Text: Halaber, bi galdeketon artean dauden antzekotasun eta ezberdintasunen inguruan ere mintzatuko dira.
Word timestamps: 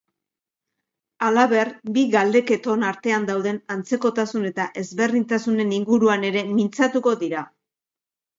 Halaber, 1.25 1.69
bi 1.97 2.05
galdeketon 2.15 2.85
artean 2.93 3.27
dauden 3.27 3.59
antzekotasun 3.75 4.49
eta 4.51 4.67
ezberdintasunen 4.85 5.77
inguruan 5.79 6.27
ere 6.33 6.45
mintzatuko 6.57 7.17
dira. 7.23 7.47